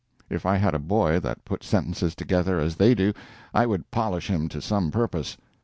If 0.31 0.47
I 0.47 0.55
had 0.57 0.73
a 0.73 0.79
boy 0.79 1.19
that 1.19 1.45
put 1.45 1.63
sentences 1.63 2.15
together 2.15 2.59
as 2.59 2.77
they 2.77 2.95
do, 2.95 3.13
I 3.53 3.67
would 3.67 3.91
polish 3.91 4.31
him 4.31 4.49
to 4.49 4.59
some 4.59 4.89
purpose. 4.89 5.37